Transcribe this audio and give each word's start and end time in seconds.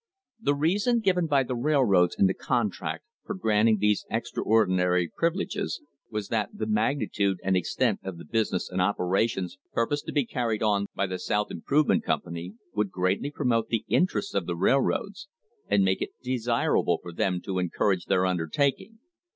* 0.23 0.41
The 0.41 0.55
reason 0.55 0.99
given 0.99 1.27
by 1.27 1.43
the 1.43 1.53
railroads 1.55 2.15
in 2.17 2.25
the 2.25 2.33
contract 2.33 3.03
for 3.23 3.35
grant 3.35 3.69
ing 3.69 3.77
these 3.77 4.03
extraordinary 4.09 5.11
privileges 5.15 5.79
was 6.09 6.29
that 6.29 6.49
the 6.51 6.65
"magnitude 6.65 7.37
and 7.43 7.55
extent 7.55 7.99
of 8.03 8.17
the 8.17 8.25
business 8.25 8.67
and 8.67 8.81
operations" 8.81 9.59
purposed 9.73 10.07
to 10.07 10.11
be 10.11 10.25
car 10.25 10.47
ried 10.49 10.63
on 10.63 10.87
by 10.95 11.05
the 11.05 11.19
South 11.19 11.51
Improvement 11.51 12.03
Company 12.03 12.55
would 12.73 12.89
greatly 12.89 13.29
promote 13.29 13.67
the 13.67 13.85
interest 13.89 14.33
of 14.33 14.47
the 14.47 14.55
railroads 14.55 15.27
and 15.67 15.83
make 15.83 16.01
it 16.01 16.09
desirable 16.23 16.97
for 16.99 17.13
them 17.13 17.39
to 17.41 17.59
encourage 17.59 18.05
their 18.05 18.25
undertaking. 18.25 18.97